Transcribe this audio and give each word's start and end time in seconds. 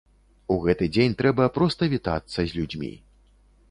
У 0.55 0.57
гэты 0.63 0.87
дзень 0.95 1.15
трэба 1.21 1.49
проста 1.59 1.93
вітацца 1.95 2.35
з 2.45 2.51
людзьмі. 2.59 2.95